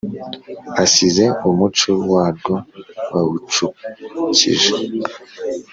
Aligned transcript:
Asize 0.83 1.23
umuco 1.49 1.91
warwo 2.11 2.53
bawucukije 3.11 4.71